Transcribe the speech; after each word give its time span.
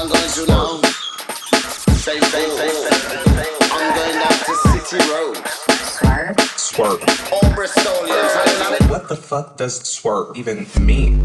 I'm 0.00 0.06
going 0.06 0.30
to 0.30 0.46
now. 0.46 0.80
Say, 1.98 2.20
say, 2.20 2.48
say, 2.50 2.68
say. 2.68 3.56
I'm 3.72 3.96
going 3.96 4.14
down 4.14 4.38
to 4.46 4.54
City 4.86 5.10
Road. 5.10 5.44
Swerve. 6.56 7.02
All 7.32 7.50
Bristolians, 7.50 8.88
What 8.90 9.08
the 9.08 9.16
fuck 9.16 9.56
does 9.56 9.80
swerve 9.80 10.36
even 10.36 10.68
mean? 10.80 11.18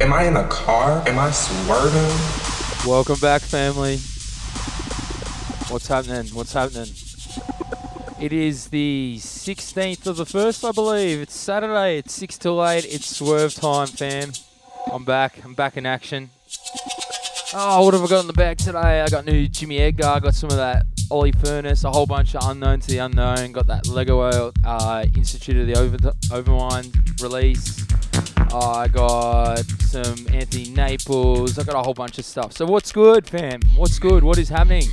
Am 0.00 0.14
I 0.14 0.28
in 0.28 0.36
a 0.38 0.48
car? 0.48 1.06
Am 1.06 1.18
I 1.18 1.30
swerving? 1.30 2.88
Welcome 2.88 3.20
back, 3.20 3.42
family. 3.42 3.98
What's 5.68 5.88
happening? 5.88 6.28
What's 6.28 6.54
happening? 6.54 6.88
It 8.18 8.32
is 8.32 8.68
the 8.68 9.18
16th 9.20 10.06
of 10.06 10.16
the 10.16 10.24
1st, 10.24 10.66
I 10.66 10.72
believe. 10.72 11.20
It's 11.20 11.36
Saturday. 11.36 11.98
It's 11.98 12.14
6 12.14 12.38
till 12.38 12.66
8. 12.66 12.86
It's 12.86 13.14
swerve 13.14 13.52
time, 13.52 13.88
fam. 13.88 14.32
I'm 14.90 15.04
back. 15.04 15.44
I'm 15.44 15.52
back 15.52 15.76
in 15.76 15.84
action. 15.84 16.30
Oh, 17.52 17.84
what 17.84 17.94
have 17.94 18.04
I 18.04 18.06
got 18.06 18.20
in 18.20 18.26
the 18.28 18.32
bag 18.32 18.58
today? 18.58 19.00
I 19.00 19.08
got 19.08 19.24
new 19.24 19.48
Jimmy 19.48 19.78
Edgar. 19.78 20.06
I 20.06 20.20
got 20.20 20.34
some 20.34 20.50
of 20.50 20.56
that 20.56 20.84
Oli 21.10 21.32
Furness, 21.32 21.82
a 21.82 21.90
whole 21.90 22.06
bunch 22.06 22.36
of 22.36 22.48
Unknown 22.48 22.78
to 22.78 22.86
the 22.86 22.98
Unknown. 22.98 23.50
Got 23.50 23.66
that 23.66 23.88
Lego 23.88 24.52
uh, 24.64 25.04
Institute 25.16 25.56
of 25.56 25.66
the 25.66 25.74
Over 25.74 25.96
Overmind 26.30 27.20
release. 27.20 27.84
I 28.54 28.86
got 28.86 29.64
some 29.80 30.28
Anthony 30.32 30.70
Naples. 30.70 31.58
I 31.58 31.64
got 31.64 31.74
a 31.74 31.82
whole 31.82 31.92
bunch 31.92 32.18
of 32.18 32.24
stuff. 32.24 32.52
So 32.52 32.66
what's 32.66 32.92
good, 32.92 33.26
fam? 33.26 33.60
What's 33.74 33.98
good? 33.98 34.22
What 34.22 34.38
is 34.38 34.48
happening? 34.48 34.84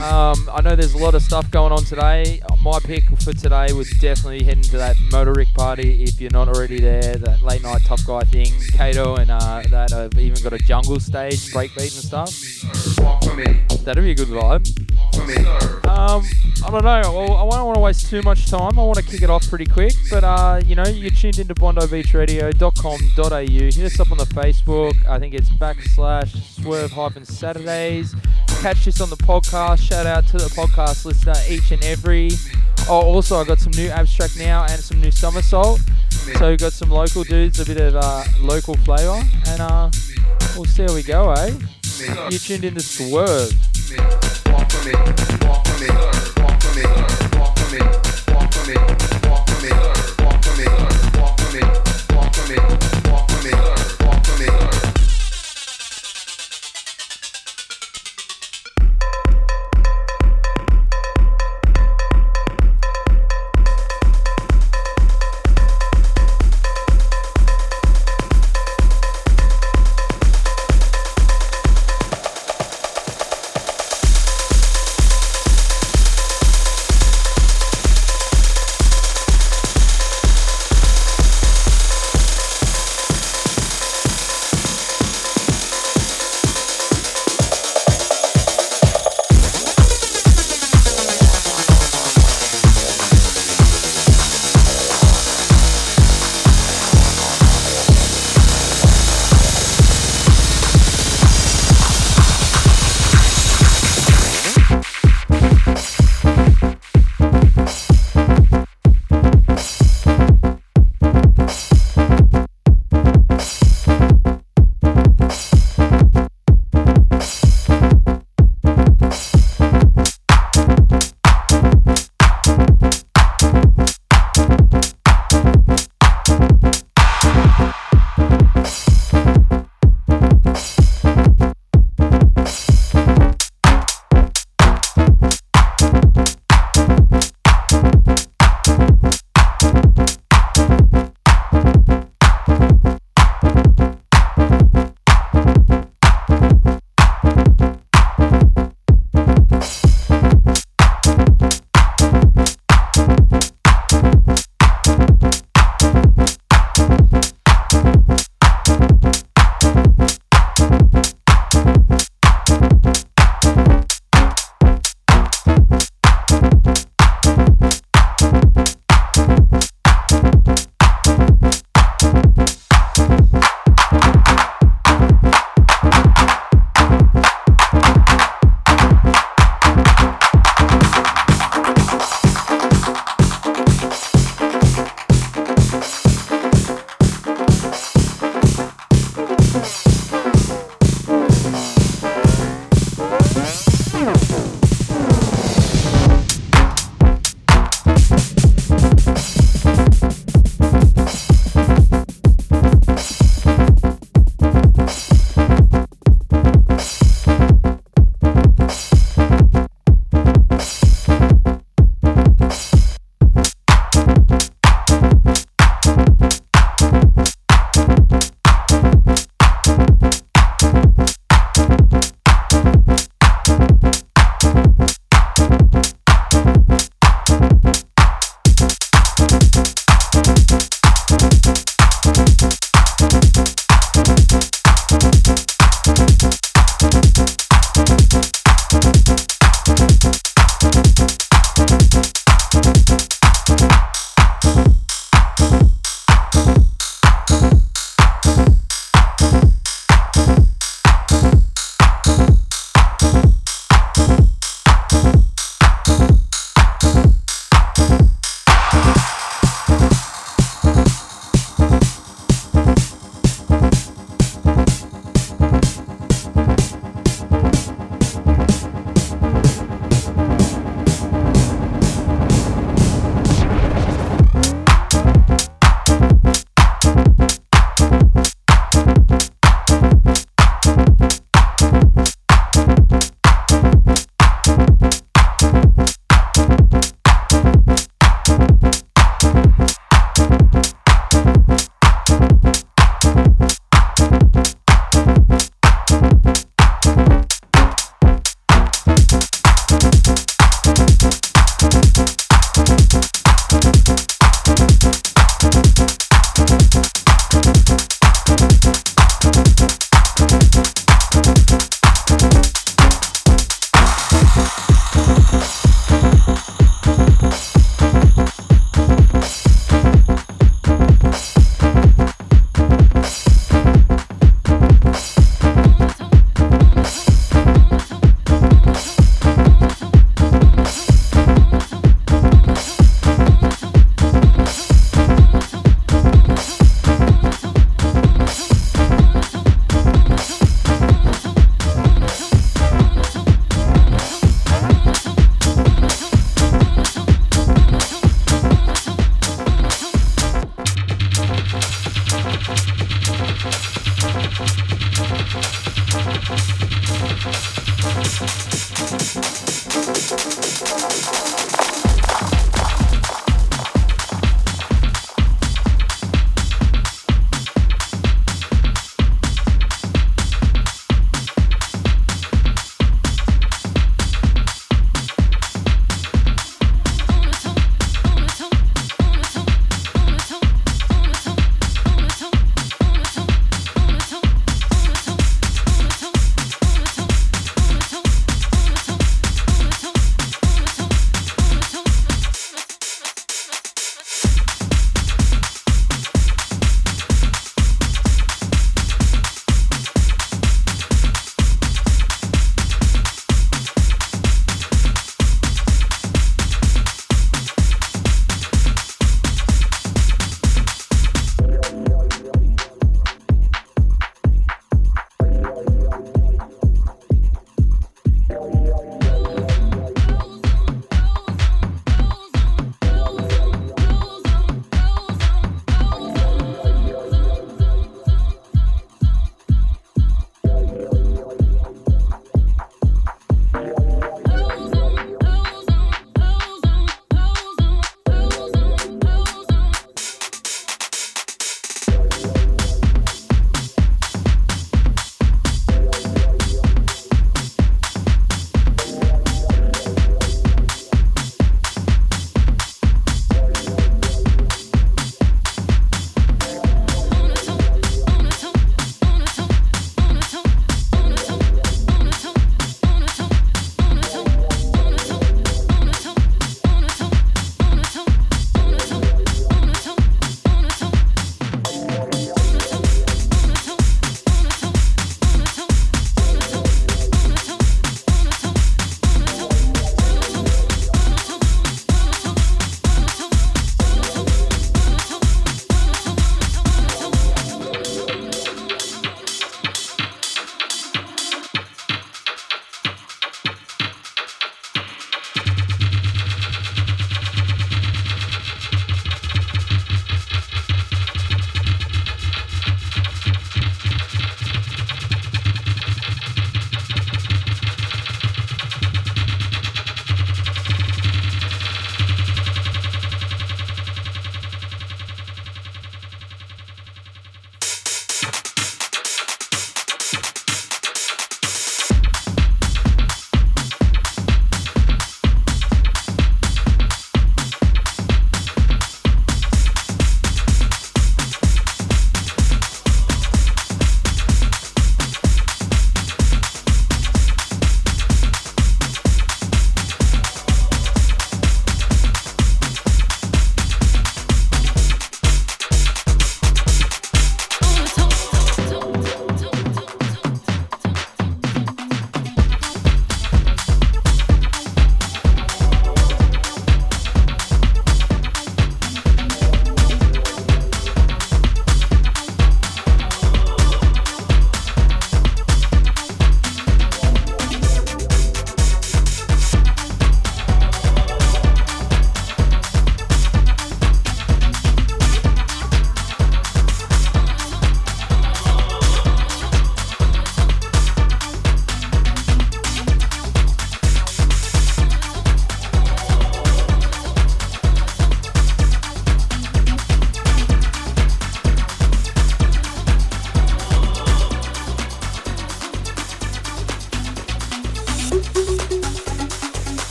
Um, 0.00 0.48
I 0.52 0.60
know 0.62 0.76
there's 0.76 0.94
a 0.94 0.98
lot 0.98 1.14
of 1.14 1.22
stuff 1.22 1.50
going 1.50 1.72
on 1.72 1.84
today. 1.84 2.40
My 2.62 2.78
pick 2.78 3.04
for 3.20 3.32
today 3.32 3.72
was 3.72 3.90
definitely 4.00 4.44
heading 4.44 4.62
to 4.64 4.76
that 4.78 4.96
Motor 5.10 5.32
Rick 5.32 5.48
party 5.54 6.04
if 6.04 6.20
you're 6.20 6.30
not 6.30 6.48
already 6.48 6.80
there. 6.80 7.16
That 7.16 7.42
Late 7.42 7.62
Nite 7.62 7.84
Tuff 7.84 8.06
Guy 8.06 8.20
thing. 8.22 8.52
Kato 8.72 9.16
and 9.16 9.30
uh, 9.30 9.62
that 9.70 9.90
have 9.90 10.18
even 10.18 10.42
got 10.42 10.52
a 10.52 10.58
jungle 10.58 11.00
stage, 11.00 11.52
breakbeat 11.52 11.94
and 11.94 12.04
stuff. 12.04 12.30
That'd 13.84 14.04
be 14.04 14.10
a 14.10 14.14
good 14.14 14.28
vibe. 14.28 14.66
Um, 15.88 16.22
I 16.64 16.70
don't 16.70 16.84
know. 16.84 17.12
Well, 17.12 17.36
I 17.36 17.56
don't 17.56 17.66
want 17.66 17.76
to 17.76 17.80
waste 17.80 18.08
too 18.10 18.22
much 18.22 18.46
time. 18.50 18.78
I 18.78 18.82
want 18.82 18.98
to 18.98 19.04
kick 19.04 19.22
it 19.22 19.30
off 19.30 19.48
pretty 19.48 19.66
quick. 19.66 19.94
But, 20.10 20.24
uh, 20.24 20.60
you 20.64 20.74
know, 20.74 20.84
you're 20.84 21.10
tuned 21.10 21.38
into 21.38 21.54
bondibeachradio.com.au. 21.54 23.40
Hit 23.40 23.78
us 23.78 24.00
up 24.00 24.12
on 24.12 24.18
the 24.18 24.24
Facebook. 24.26 24.94
I 25.08 25.18
think 25.18 25.34
it's 25.34 25.48
backslash 25.50 26.36
swerve 26.62 26.92
hyphen 26.92 27.24
Saturdays. 27.24 28.14
Catch 28.60 28.84
this 28.84 29.00
on 29.00 29.08
the 29.08 29.16
podcast 29.16 29.39
podcast. 29.40 29.88
Shout 29.88 30.06
out 30.06 30.26
to 30.28 30.36
the 30.36 30.48
podcast 30.48 31.04
listener, 31.04 31.34
each 31.48 31.72
and 31.72 31.82
every. 31.84 32.30
Oh, 32.88 33.00
also, 33.00 33.40
I 33.40 33.44
got 33.44 33.58
some 33.58 33.72
new 33.72 33.88
abstract 33.88 34.38
now 34.38 34.64
and 34.64 34.80
some 34.80 35.00
new 35.00 35.10
somersault. 35.10 35.80
So 36.38 36.50
we 36.50 36.56
got 36.56 36.72
some 36.72 36.90
local 36.90 37.24
dudes, 37.24 37.60
a 37.60 37.64
bit 37.64 37.80
of 37.80 37.96
uh, 37.96 38.24
local 38.40 38.76
flavour, 38.76 39.22
and 39.48 39.60
uh, 39.60 39.90
we'll 40.54 40.64
see 40.64 40.82
how 40.82 40.94
we 40.94 41.02
go, 41.02 41.32
eh? 41.32 41.52
You 42.30 42.38
tuned 42.38 42.64
in 42.64 42.74
to 42.74 42.80
Swerve. 42.80 43.52
Walk 44.46 44.70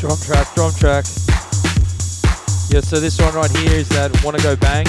track. 0.00 0.54
Drum 0.54 0.72
track. 0.72 1.04
Yeah, 2.72 2.80
so 2.80 3.00
this 3.00 3.20
one 3.20 3.34
right 3.34 3.50
here 3.58 3.72
is 3.72 3.88
that 3.90 4.10
Wanna 4.24 4.38
Go 4.38 4.56
Bang. 4.56 4.86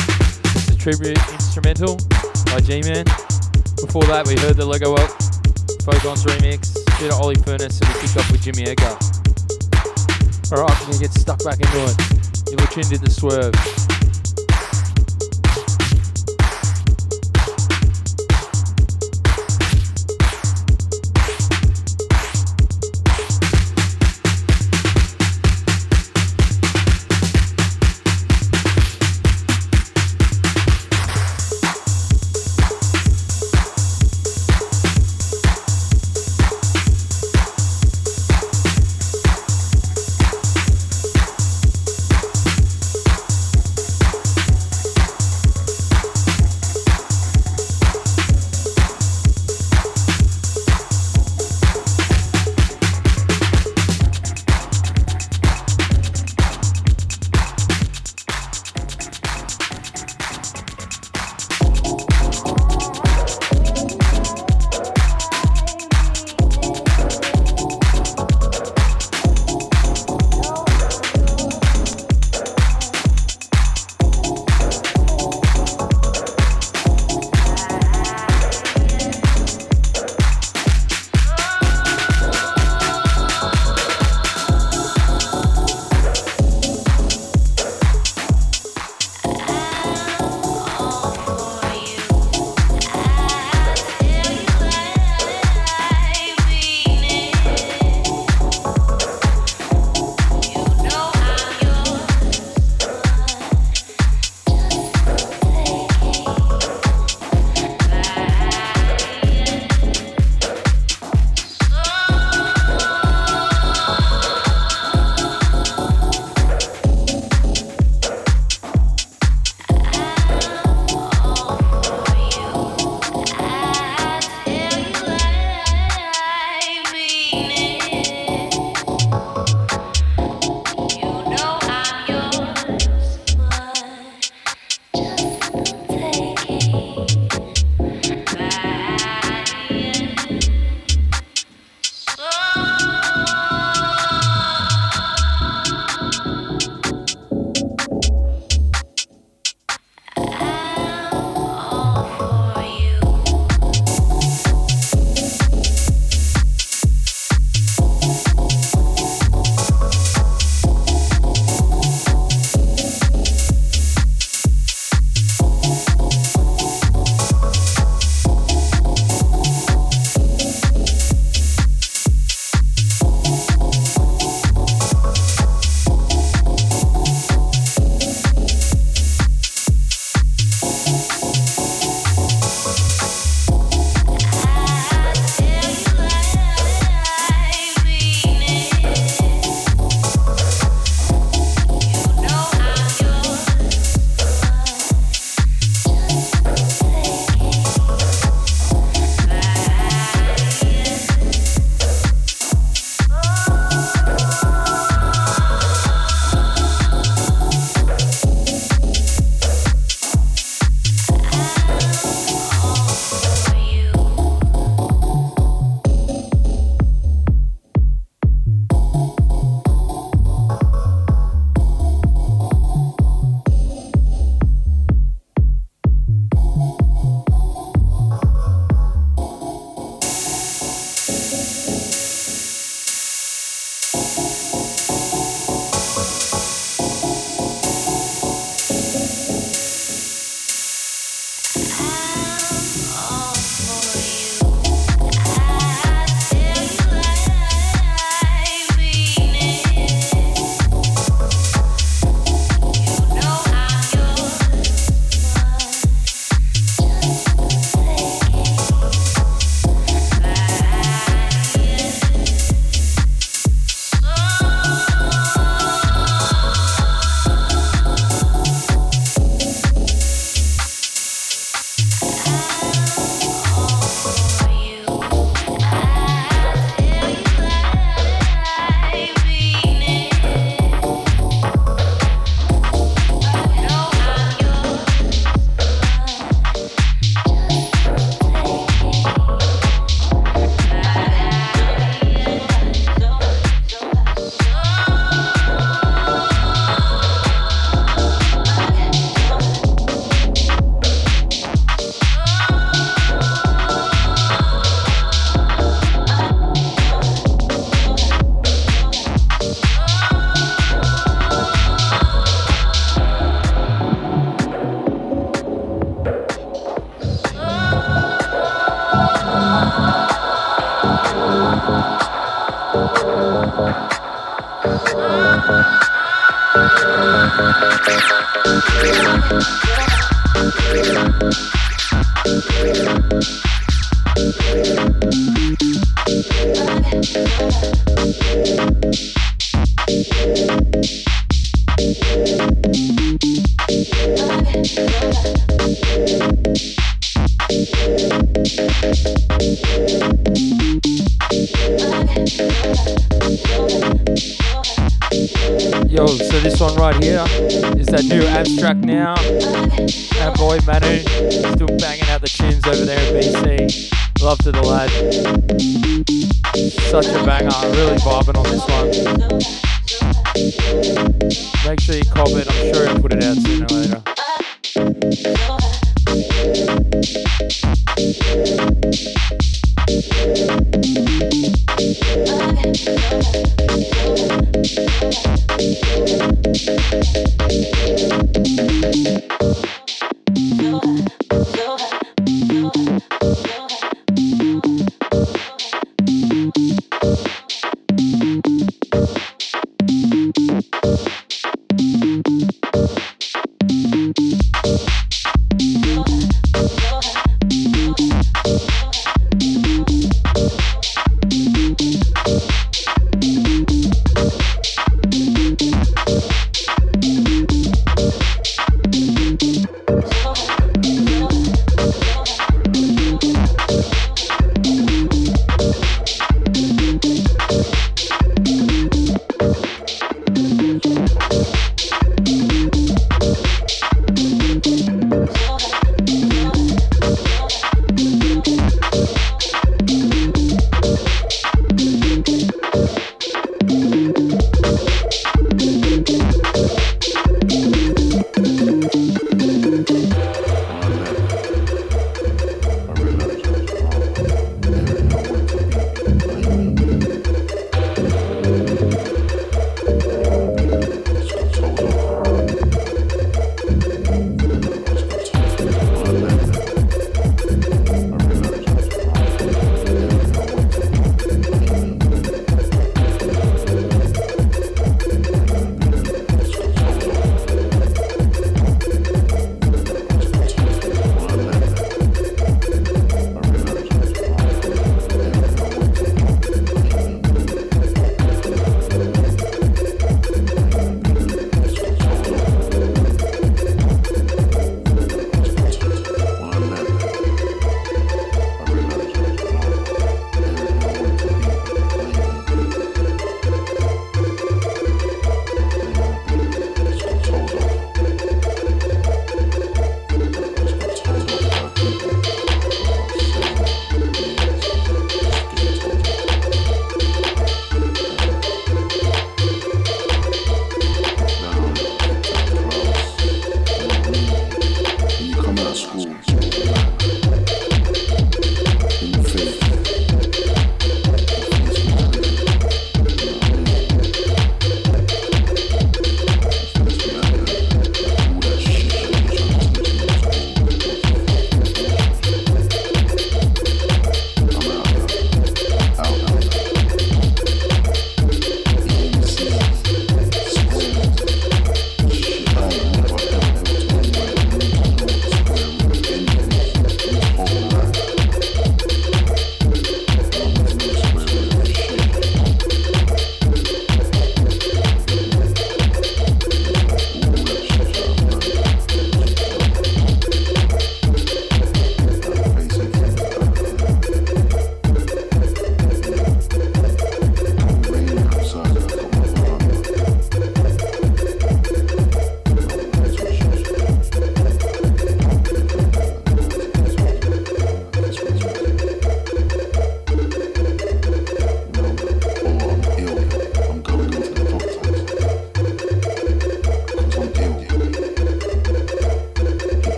It's 0.56 0.70
a 0.70 0.78
tribute 0.78 1.20
instrumental 1.34 1.98
by 2.48 2.64
Geeeman. 2.64 3.04
Before 3.76 4.04
that, 4.06 4.26
we 4.26 4.40
heard 4.40 4.56
the 4.56 4.66
Lego 4.66 4.96
Up 4.96 5.10
Photons 5.84 6.24
remix, 6.24 6.76
bit 7.00 7.12
of 7.12 7.20
Oli 7.20 7.36
Furness, 7.36 7.82
and 7.82 7.94
we 7.94 8.00
kicked 8.00 8.18
off 8.18 8.32
with 8.32 8.42
Jimmy 8.42 8.64
Edgar. 8.64 8.96
Alright, 10.56 10.80
we're 10.80 10.88
gonna 10.88 11.00
get 11.00 11.12
stuck 11.12 11.44
back 11.44 11.60
into 11.60 11.84
it. 11.84 11.98
You're 12.48 12.68
tuned 12.68 12.94
in 12.94 13.04
the 13.04 13.10
Swerve. 13.10 13.91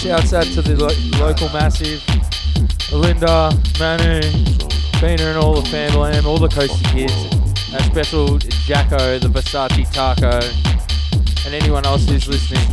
Shouts 0.00 0.32
out 0.32 0.44
to 0.44 0.62
the 0.62 0.76
lo- 0.76 0.88
local 1.20 1.50
massive, 1.50 2.02
Linda, 2.90 3.52
Manu, 3.78 4.22
Bina 4.98 5.24
and 5.28 5.36
all 5.36 5.60
the 5.60 5.76
and 5.76 6.24
all 6.24 6.38
the 6.38 6.48
Coasty 6.48 6.82
kids. 6.90 7.12
A 7.74 7.82
special 7.84 8.38
Jacko, 8.38 9.18
the 9.18 9.28
Versace 9.28 9.84
Taco, 9.92 10.40
and 11.44 11.54
anyone 11.54 11.84
else 11.84 12.08
who's 12.08 12.26
listening. 12.26 12.66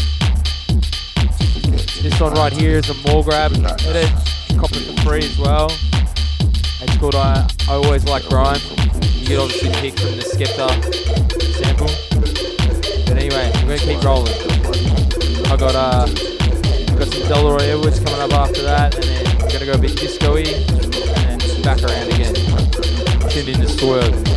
This 2.02 2.20
one 2.20 2.34
right 2.34 2.52
here 2.52 2.76
is 2.76 2.90
a 2.90 2.94
Mall 3.08 3.22
Grab 3.22 3.52
edit. 3.54 4.10
Cop 4.58 4.70
it 4.70 4.84
for 4.84 5.00
free 5.00 5.24
as 5.24 5.38
well. 5.38 5.70
It's 6.82 6.94
called 6.98 7.14
I, 7.14 7.48
I 7.70 7.72
Always 7.72 8.04
Like 8.04 8.28
Grime. 8.28 8.60
Obviously 9.36 9.70
picked 9.80 10.00
from 10.00 10.16
the 10.16 10.22
Skepta 10.22 10.68
sample. 11.58 11.90
But 13.06 13.16
anyway, 13.18 13.50
we're 13.66 13.76
gonna 13.76 13.92
keep 13.92 14.02
rolling. 14.04 14.32
I 15.50 15.56
got 15.56 15.74
uh 15.74 16.06
got 16.96 17.08
some 17.08 17.22
Delroy 17.28 17.62
Edwards 17.62 17.98
coming 17.98 18.20
up 18.20 18.32
after 18.32 18.62
that, 18.62 18.94
and 18.94 19.04
then 19.04 19.26
I'm 19.42 19.48
gonna 19.48 19.66
go 19.66 19.72
a 19.72 19.78
bit 19.78 19.96
disco-y, 19.96 20.44
and 20.44 21.40
then 21.40 21.62
back 21.62 21.82
around 21.82 22.12
again. 22.12 22.34
Tuned 23.28 23.48
into 23.48 23.68
Swerve. 23.68 24.33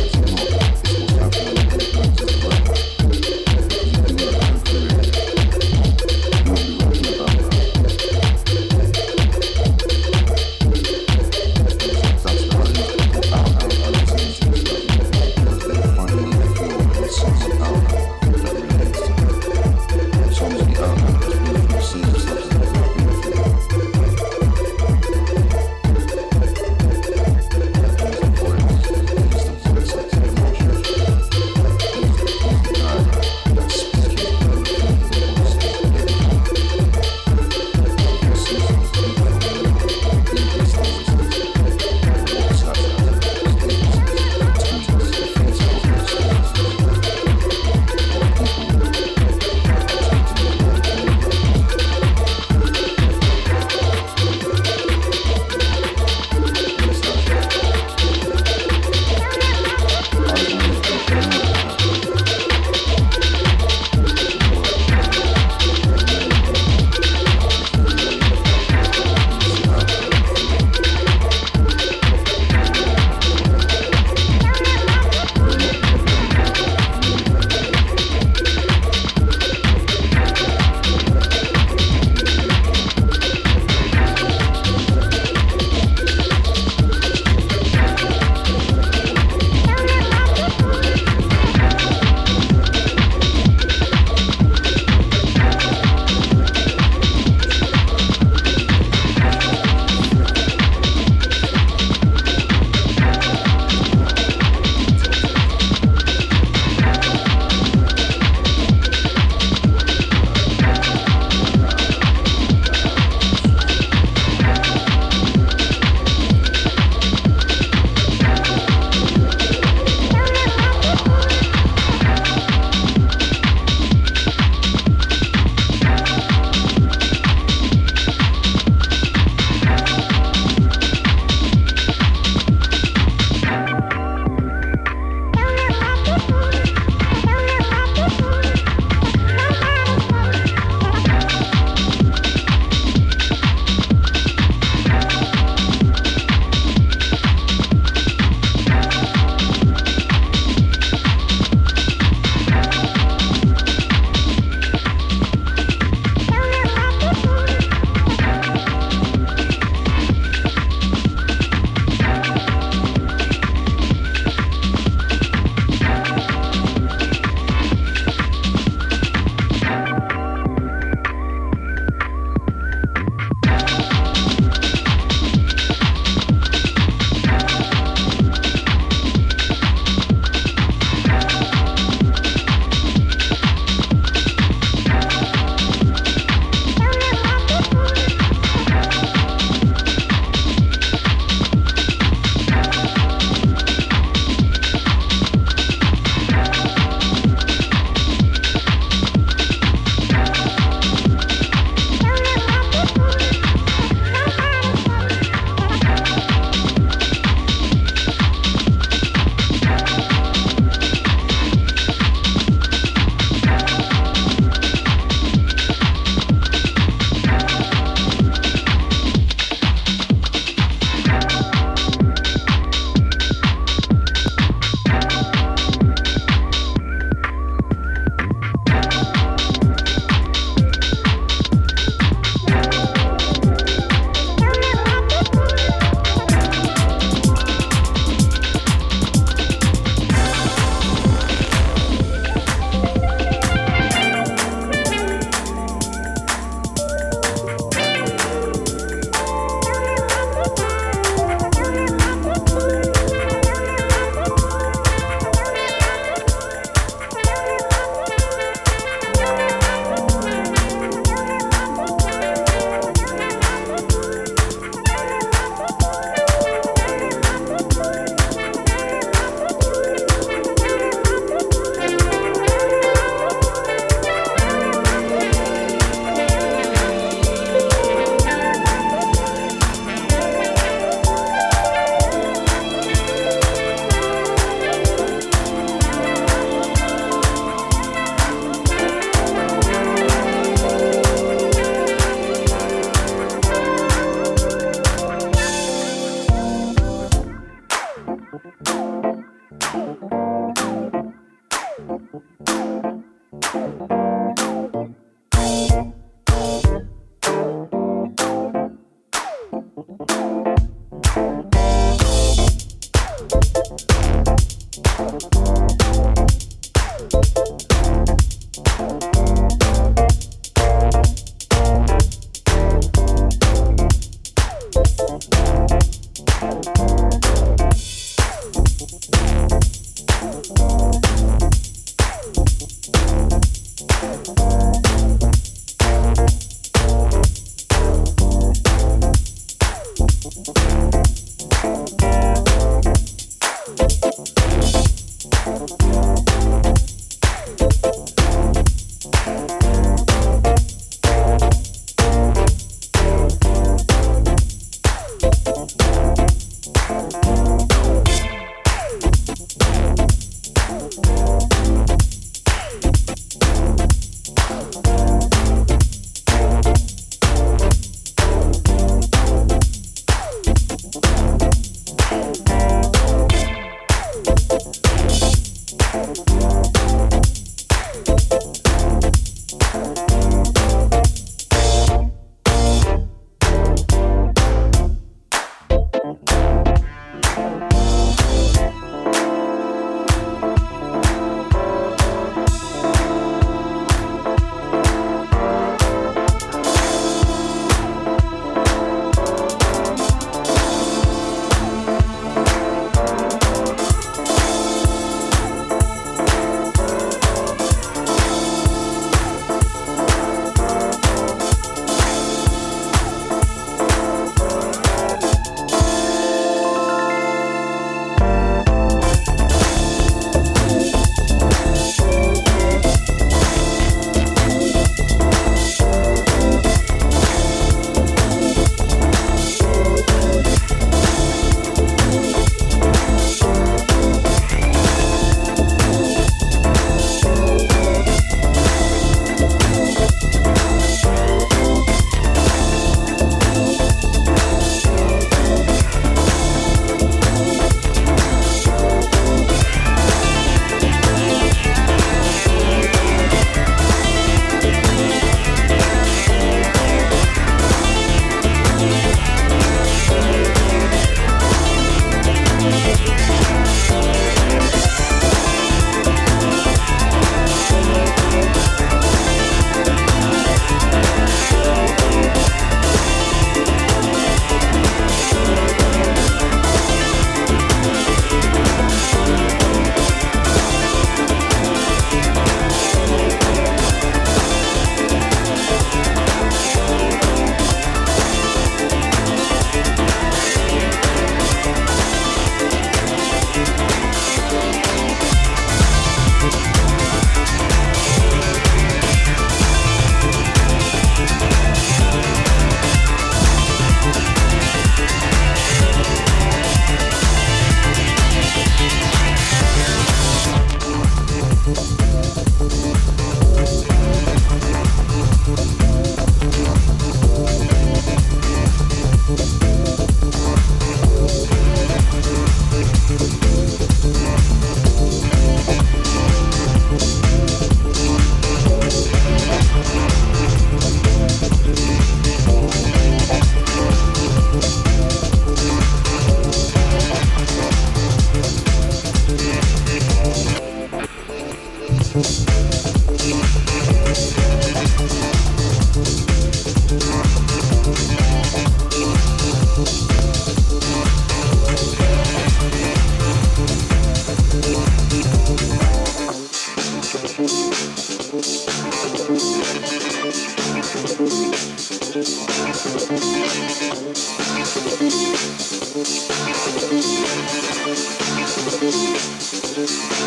Tschüss. 569.78 570.17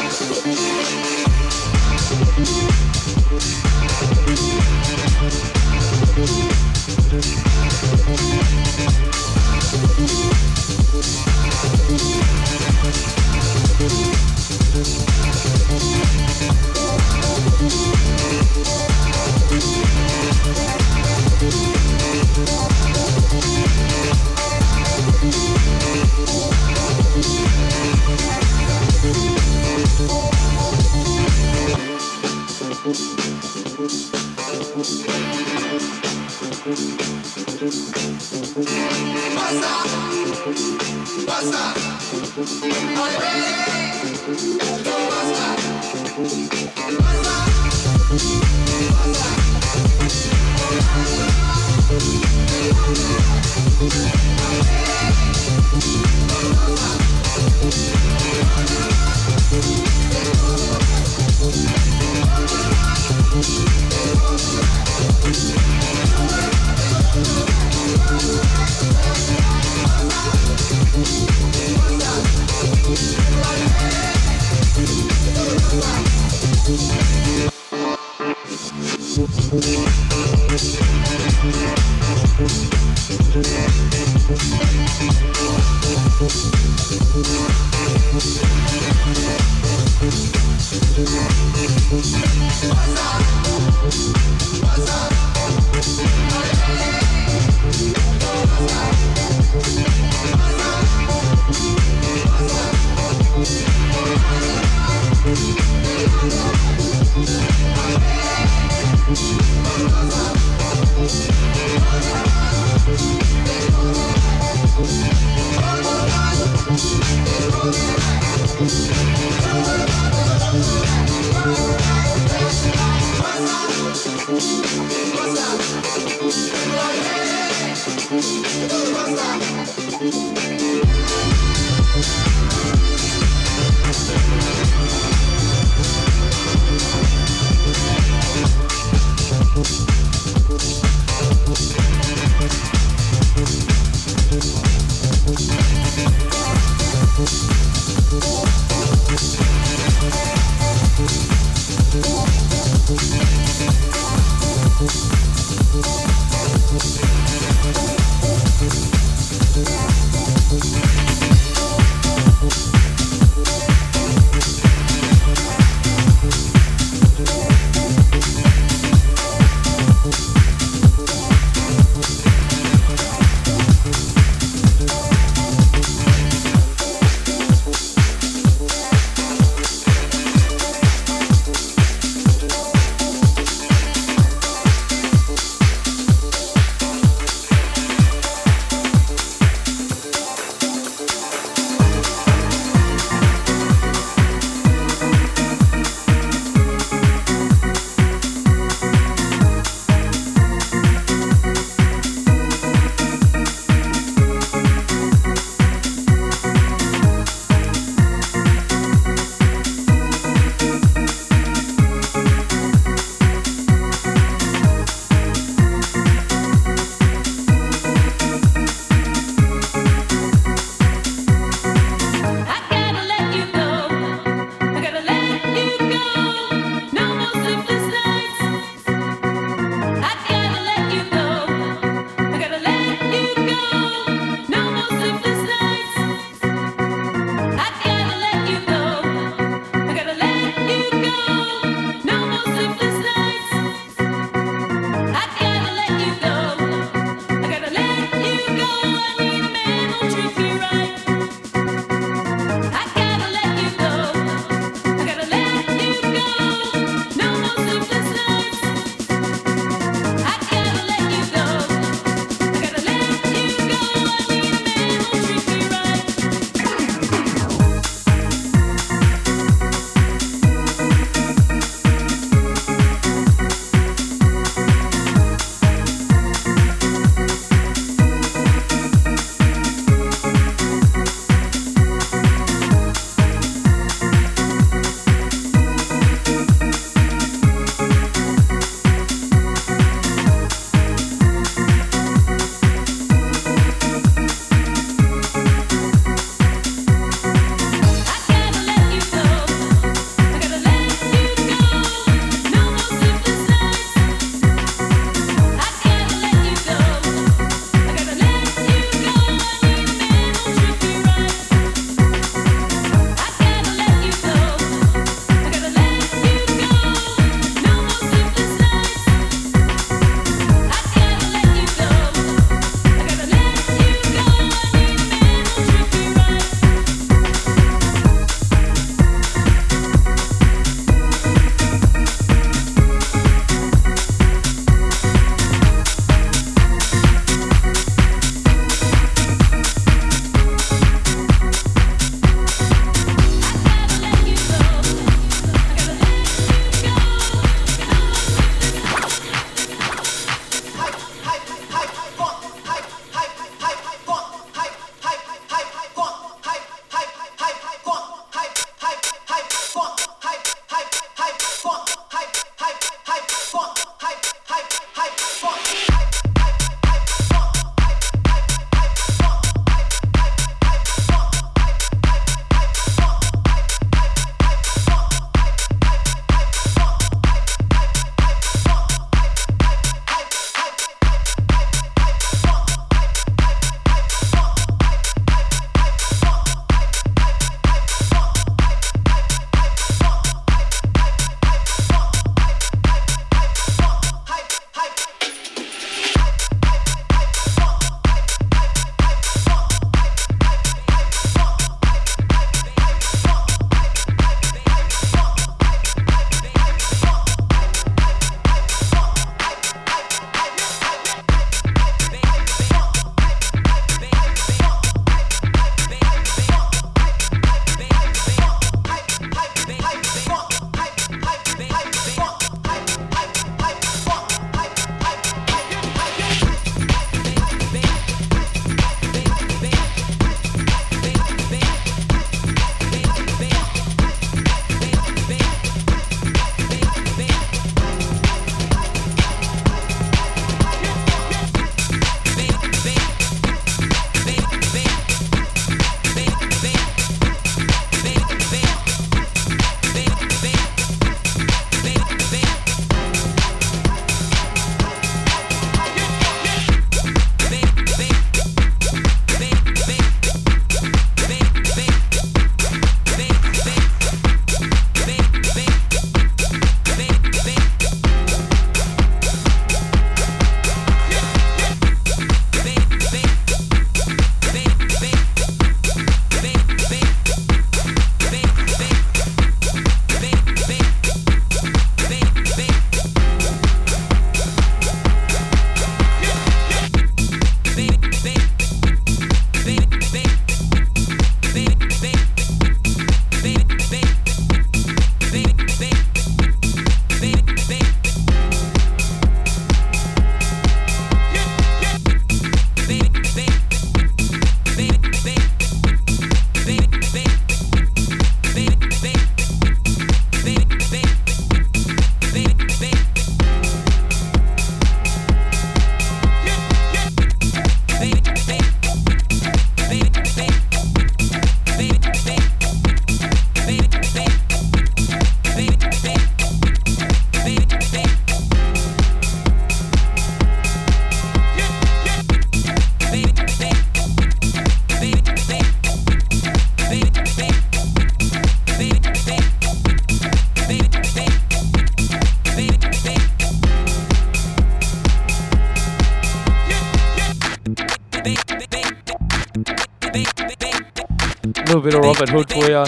Robert 552.21 552.51
Hood 552.51 552.51
you. 552.69 552.85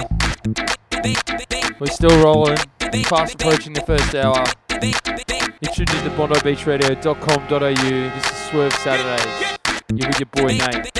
We're 1.80 1.88
still 1.88 2.24
rolling, 2.24 2.58
fast 3.06 3.34
approaching 3.34 3.74
the 3.74 3.82
first 3.82 4.14
hour. 4.14 4.46
You 5.60 5.70
tuned 5.74 5.90
into 5.90 6.12
bondibeachradio.com.au. 6.12 7.60
This 7.60 8.26
is 8.26 8.38
Swerve 8.52 8.74
Saturdays. 8.74 9.58
You're 9.92 10.08
with 10.08 10.20
your 10.20 10.28
boy 10.28 10.58
Nate. 10.58 10.93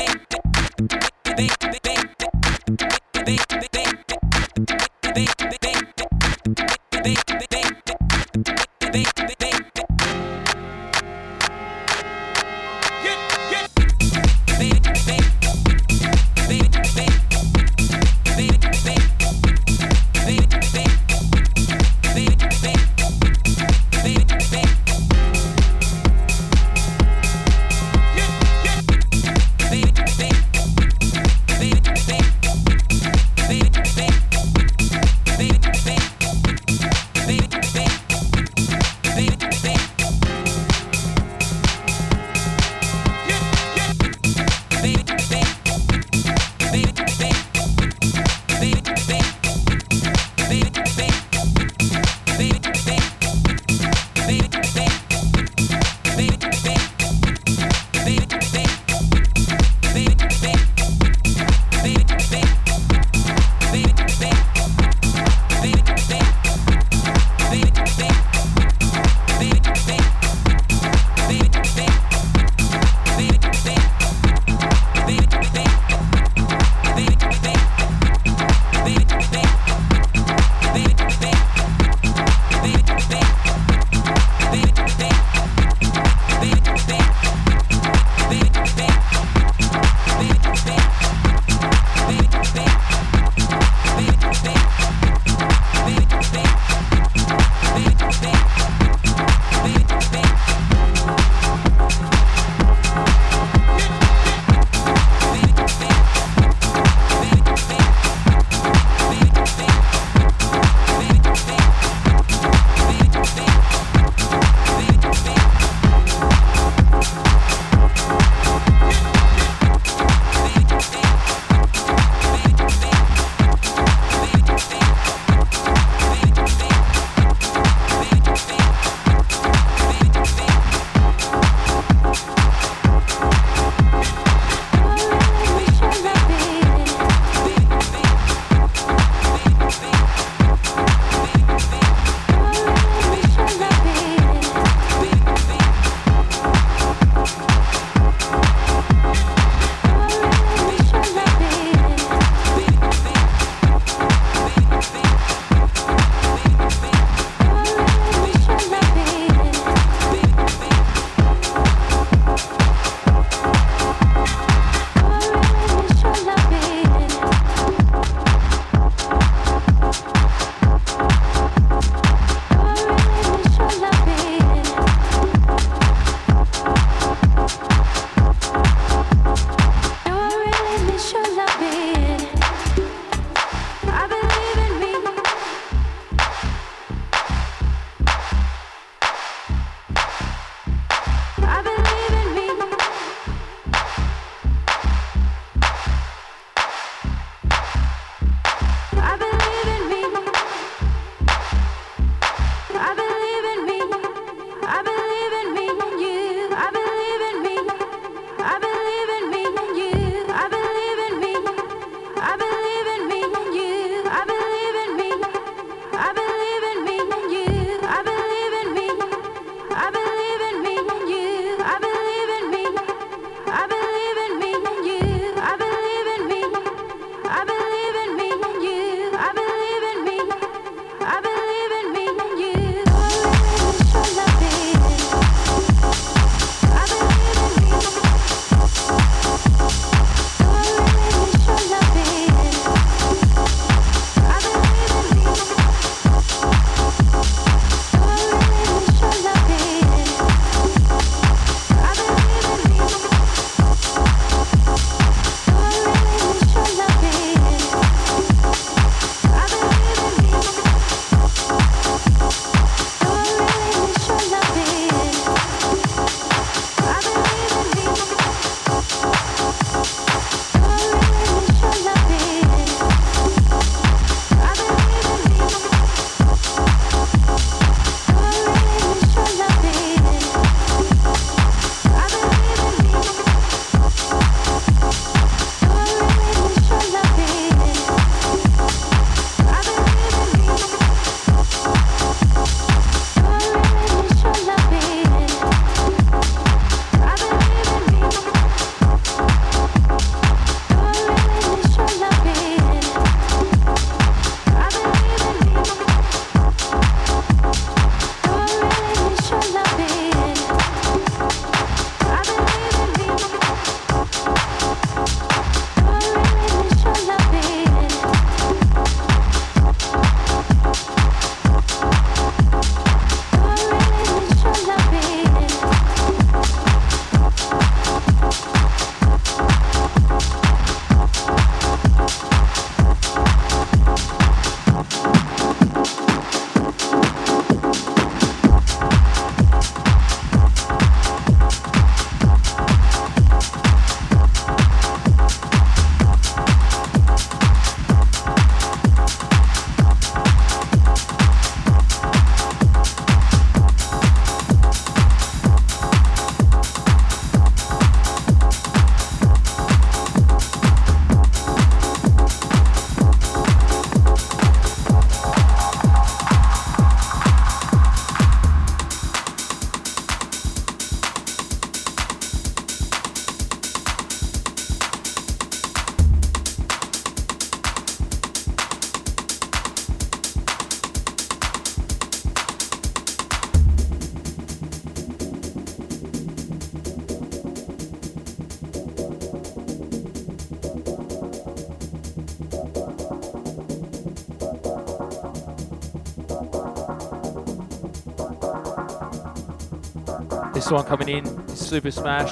This 400.64 400.72
one 400.72 400.86
coming 400.86 401.10
in 401.10 401.28
is 401.50 401.60
Super 401.60 401.92
Smash 401.92 402.32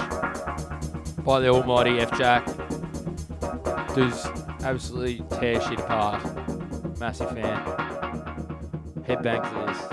by 1.25 1.41
the 1.41 1.49
almighty 1.49 1.97
Fjaak. 1.97 2.45
Dude's 3.93 4.25
absolutely 4.63 5.21
tear 5.37 5.59
shit 5.59 5.77
apart. 5.77 6.23
Massive 6.97 7.31
fan. 7.31 7.61
Headbang 9.05 9.43
to 9.43 9.73
this. 9.73 9.90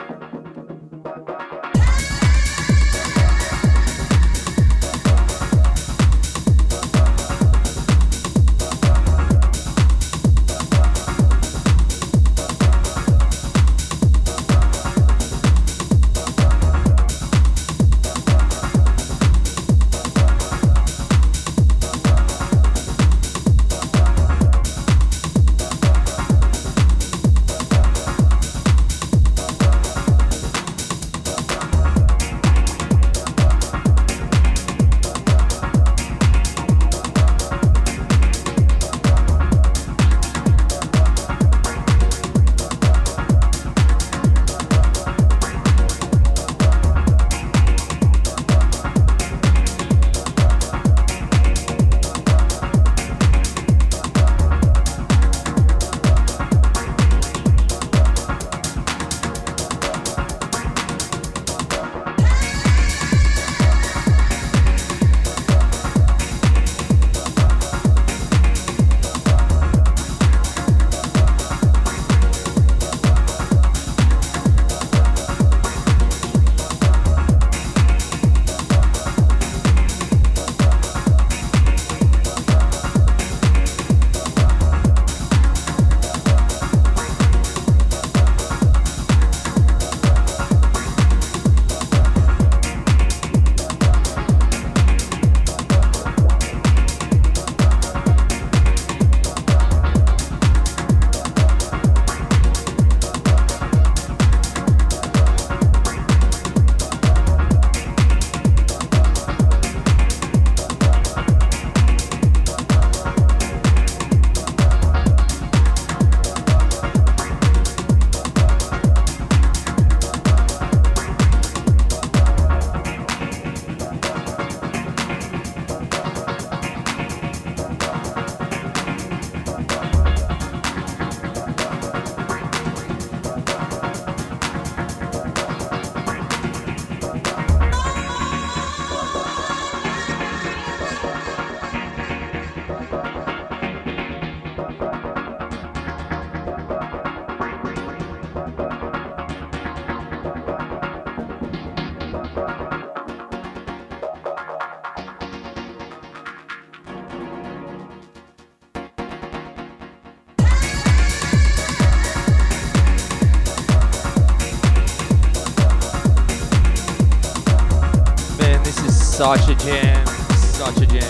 Such 169.19 169.49
a 169.49 169.55
jam, 169.57 170.07
such 170.37 170.77
a 170.77 170.87
jam. 170.87 171.03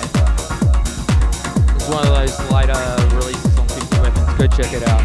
It's 1.76 1.88
one 1.90 2.06
of 2.06 2.14
those 2.14 2.50
later 2.50 2.72
releases 3.16 3.58
on 3.58 3.68
50 3.68 4.00
Weapons. 4.00 4.38
Go 4.38 4.46
check 4.46 4.72
it 4.72 4.88
out. 4.88 4.97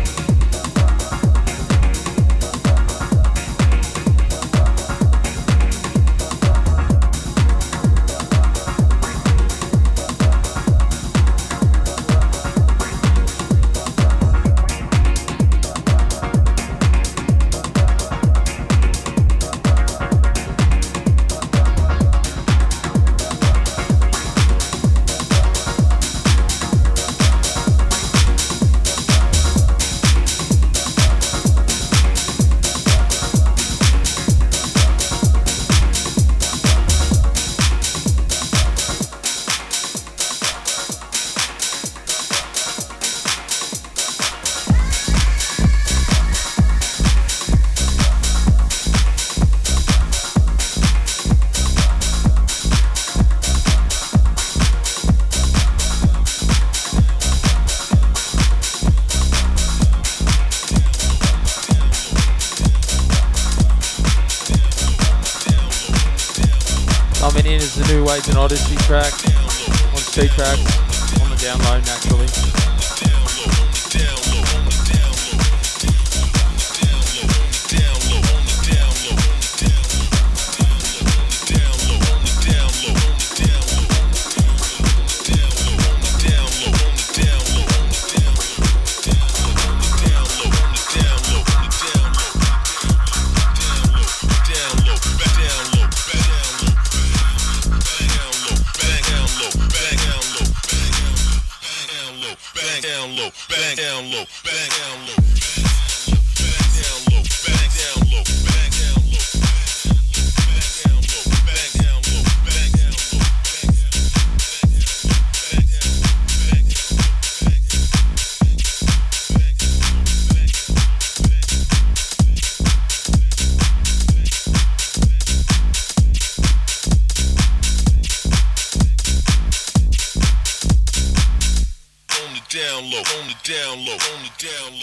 down 134.43 134.82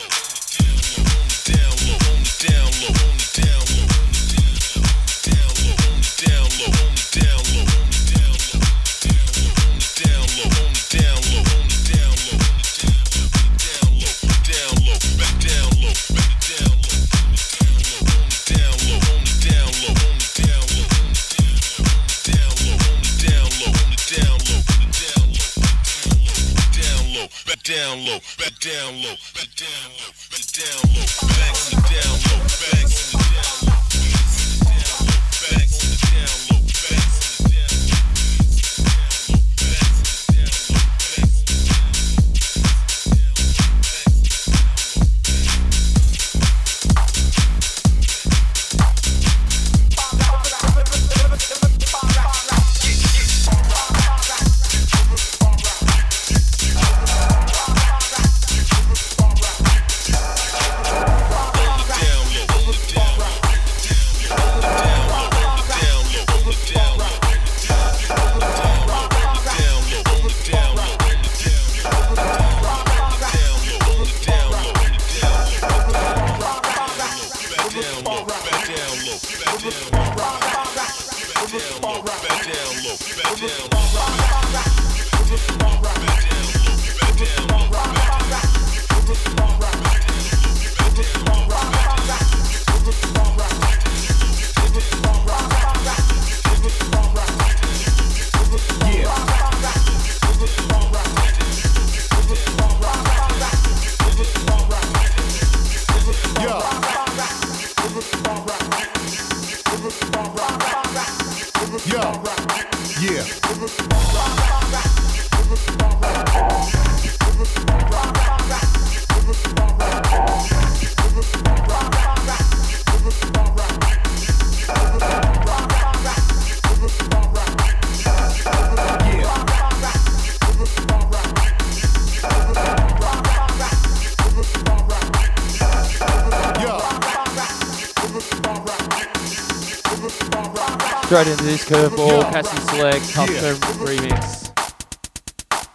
Straight 141.20 141.32
into 141.32 141.44
this 141.44 141.68
curveball, 141.68 142.22
Cassius 142.32 142.66
Select, 142.70 143.10
Tough 143.10 143.28
yeah. 143.28 143.52
remix. 143.84 144.50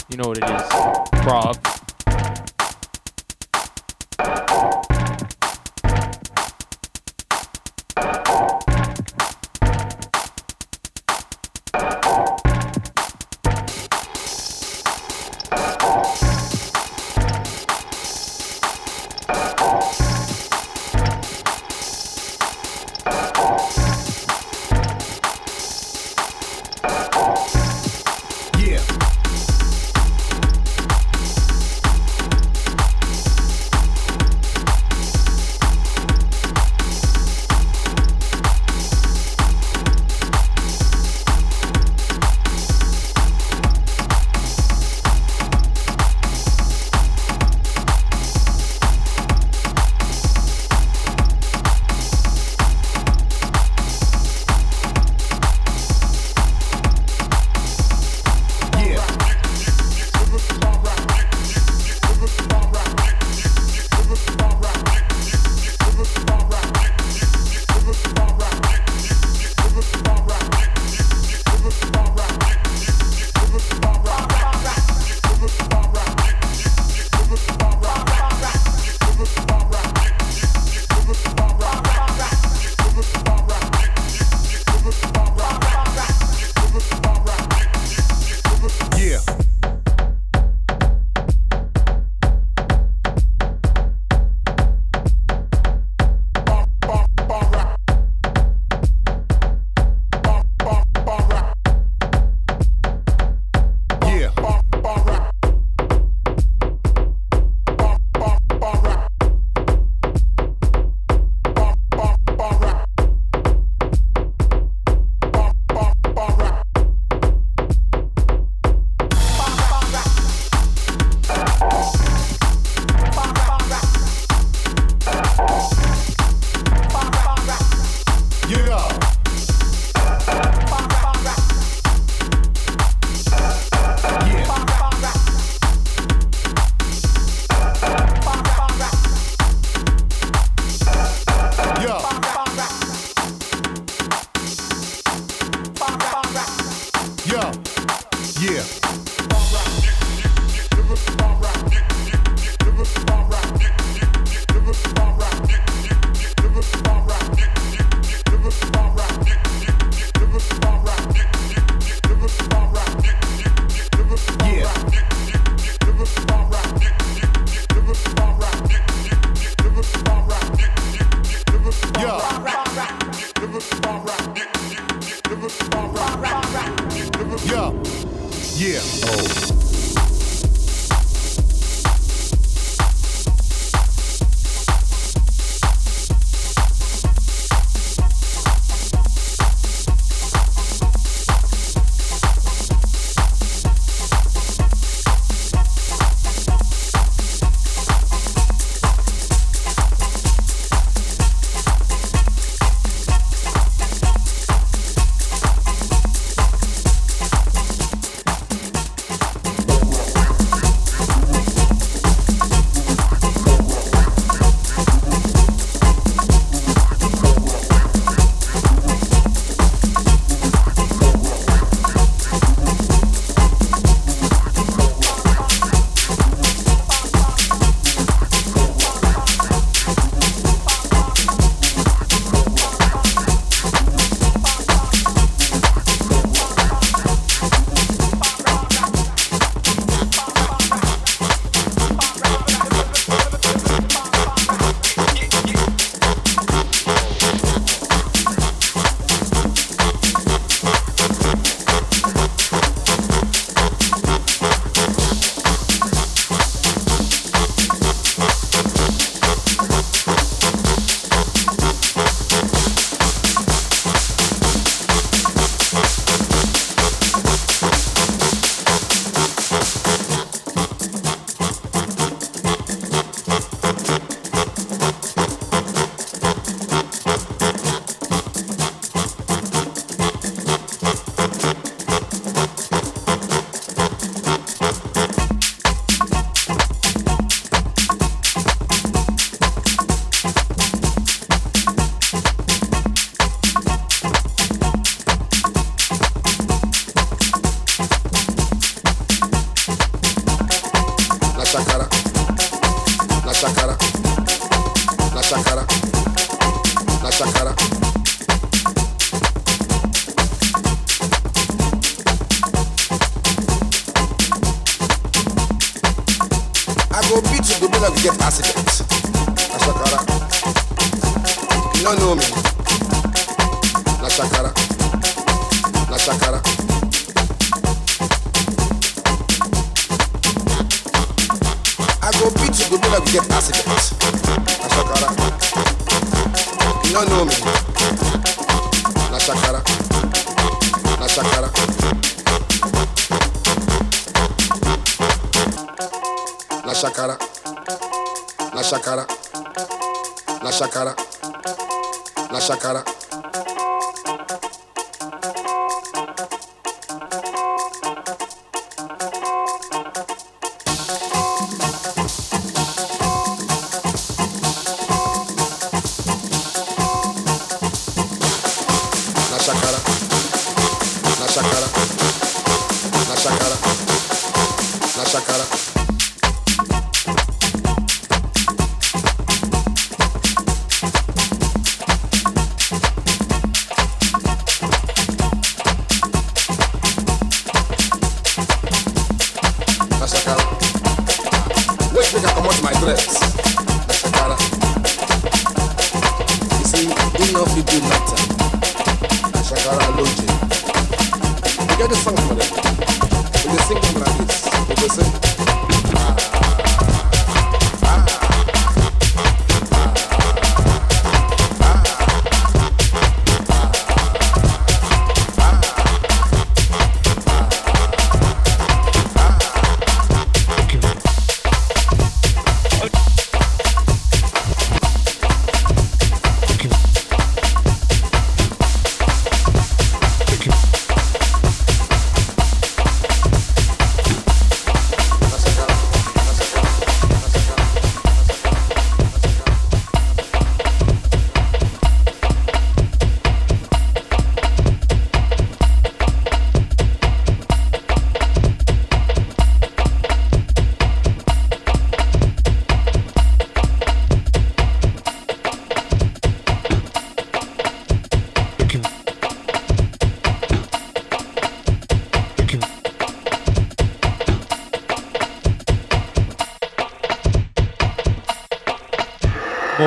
You 0.09 0.17
know 0.17 0.29
what 0.29 0.39
it 0.39 0.43
is. 0.43 0.61
Bruv. 1.21 1.74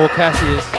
Cassius. 0.09 0.78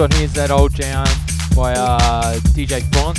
One 0.00 0.10
here 0.12 0.24
is 0.24 0.32
that 0.32 0.50
old 0.50 0.72
jam 0.72 1.04
by 1.54 1.74
uh, 1.74 2.36
DJ 2.56 2.80
Funk. 2.94 3.18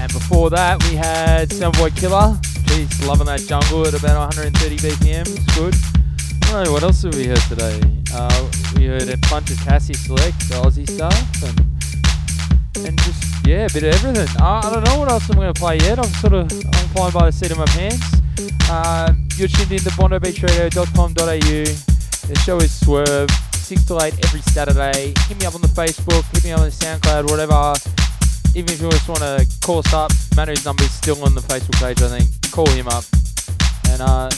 And 0.00 0.10
before 0.10 0.48
that, 0.48 0.82
we 0.88 0.96
had 0.96 1.50
Soundbwoy 1.50 1.90
Killah. 1.90 2.40
Jeez, 2.64 3.06
loving 3.06 3.26
that 3.26 3.40
jungle 3.40 3.86
at 3.86 3.92
about 3.92 4.16
130 4.34 4.78
BPM. 4.78 5.28
It's 5.28 5.44
good. 5.54 5.74
I 6.48 6.64
know, 6.64 6.72
what 6.72 6.84
else 6.84 7.02
have 7.02 7.14
we 7.14 7.26
heard 7.26 7.44
today? 7.50 7.78
Uh, 8.14 8.50
we 8.76 8.86
heard 8.86 9.10
a 9.10 9.18
bunch 9.28 9.50
of 9.50 9.58
Cassius 9.58 10.00
Select, 10.06 10.38
the 10.48 10.54
Aussie 10.64 10.88
stuff, 10.88 11.42
and 11.44 12.86
and 12.86 12.98
just, 13.02 13.46
yeah, 13.46 13.66
a 13.66 13.68
bit 13.68 13.84
of 13.84 13.92
everything. 13.92 14.40
Uh, 14.40 14.62
I 14.64 14.70
don't 14.72 14.84
know 14.84 15.00
what 15.00 15.10
else 15.10 15.28
I'm 15.28 15.36
going 15.36 15.52
to 15.52 15.60
play 15.60 15.76
yet. 15.80 15.98
I'm 15.98 16.08
sort 16.24 16.32
of, 16.32 16.50
I'm 16.50 16.88
flying 16.96 17.12
by 17.12 17.26
the 17.26 17.32
seat 17.32 17.50
of 17.50 17.58
my 17.58 17.66
pants. 17.66 18.06
Uh, 18.70 19.12
you're 19.36 19.48
tuned 19.48 19.72
in 19.72 19.80
to 19.80 19.90
bondibeachradio.com.au. 19.90 21.64
The 22.26 22.38
show 22.42 22.56
is 22.56 22.72
Swerve. 22.72 23.49
6 23.70 23.84
to 23.84 24.00
8 24.02 24.14
every 24.24 24.40
Saturday. 24.40 25.14
Hit 25.28 25.38
me 25.38 25.46
up 25.46 25.54
on 25.54 25.60
the 25.60 25.68
Facebook, 25.68 26.24
hit 26.34 26.42
me 26.42 26.50
up 26.50 26.58
on 26.58 26.64
the 26.66 26.72
SoundCloud, 26.72 27.30
whatever. 27.30 27.72
Even 28.58 28.74
if 28.74 28.82
you 28.82 28.90
just 28.90 29.08
want 29.08 29.20
to 29.20 29.46
call 29.64 29.78
us 29.78 29.94
up, 29.94 30.10
Manu's 30.34 30.64
number 30.64 30.82
is 30.82 30.90
still 30.90 31.22
on 31.22 31.36
the 31.36 31.40
Facebook 31.40 31.78
page, 31.78 32.02
I 32.02 32.18
think. 32.18 32.50
Call 32.50 32.68
him 32.70 32.88
up 32.88 33.04
and 33.90 34.02
uh, 34.02 34.28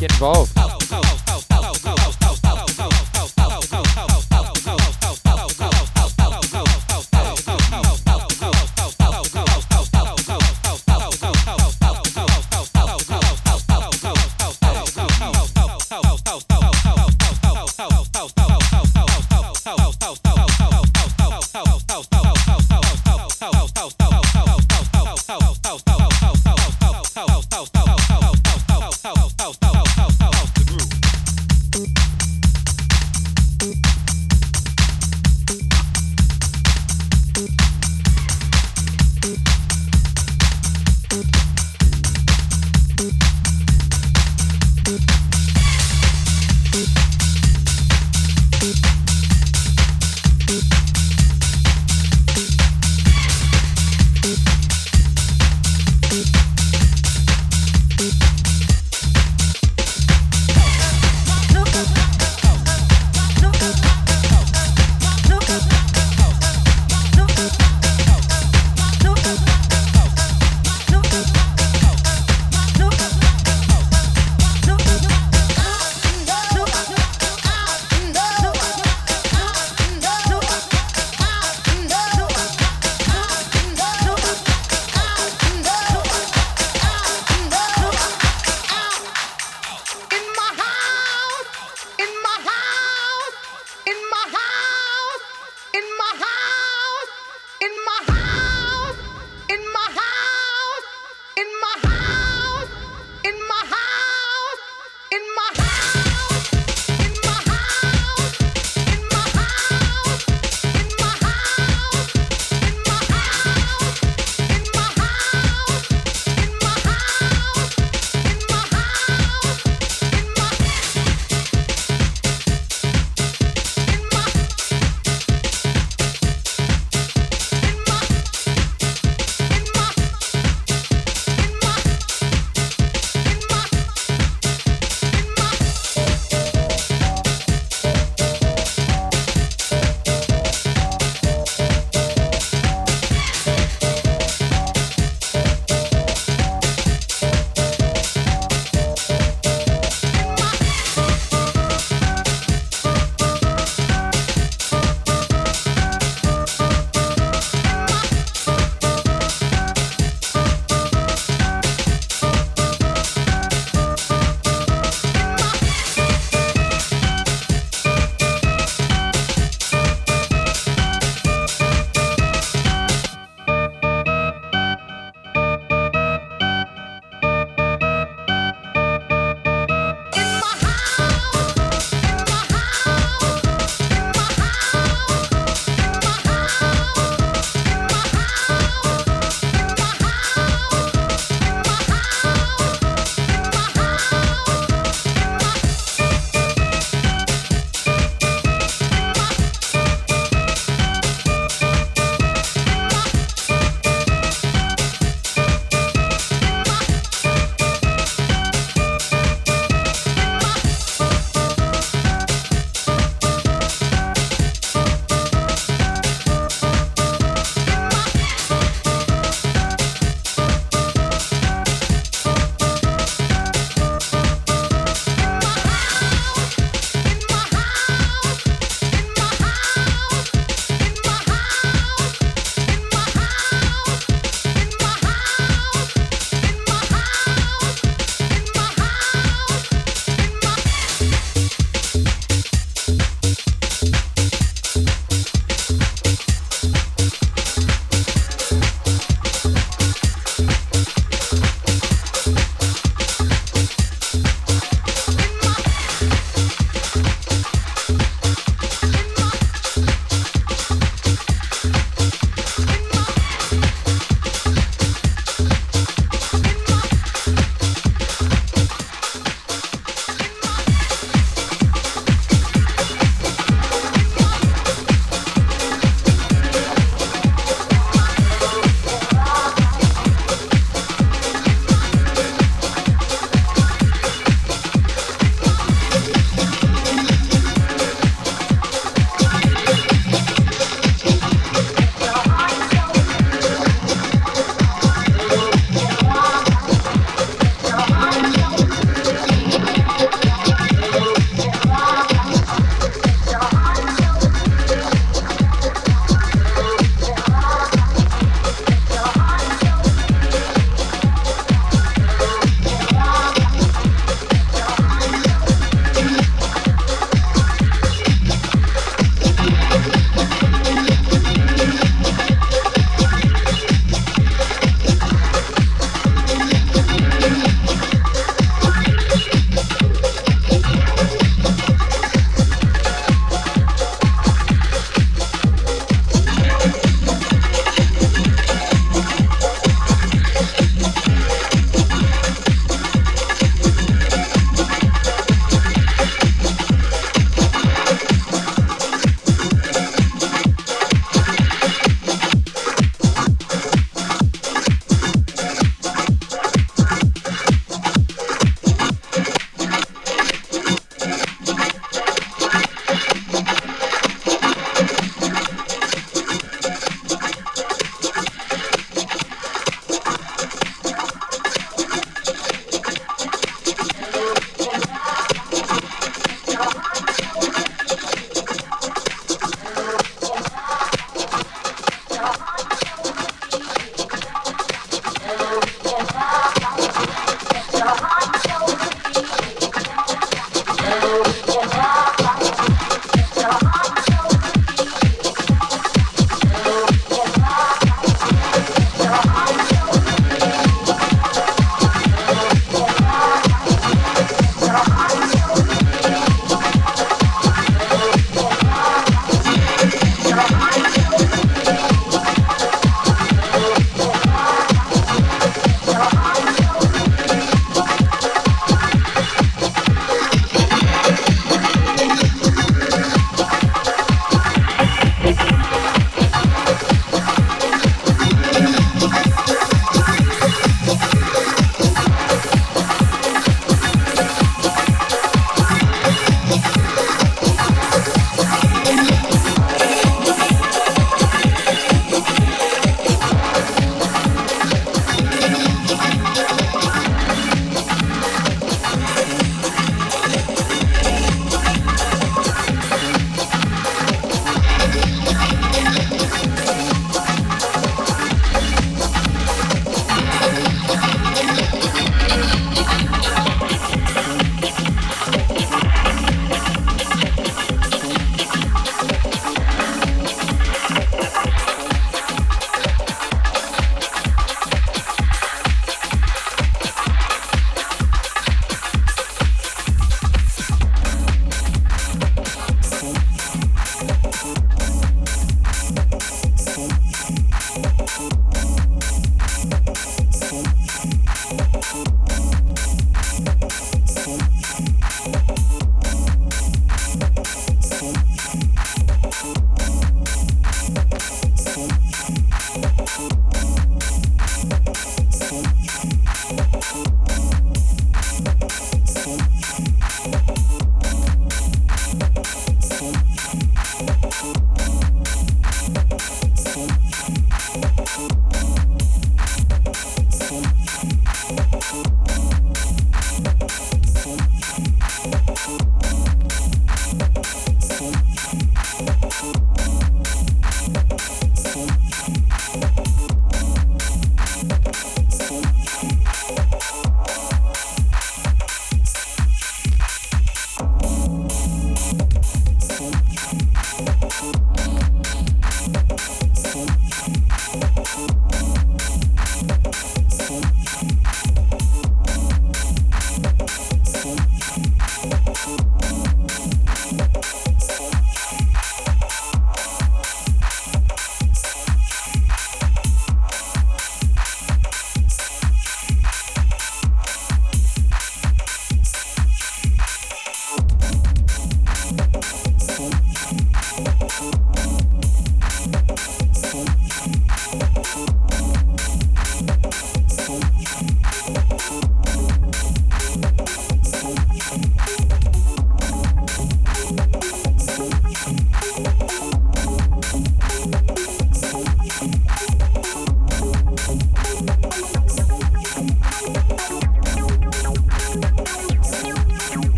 get 0.00 0.10
involved. 0.12 0.50